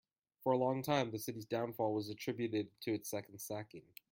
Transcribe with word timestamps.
For 0.43 0.51
a 0.53 0.57
long 0.57 0.81
time, 0.81 1.11
the 1.11 1.19
city's 1.19 1.45
downfall 1.45 1.93
was 1.93 2.09
attributed 2.09 2.69
to 2.81 2.91
its 2.95 3.07
second 3.07 3.37
sacking. 3.37 3.83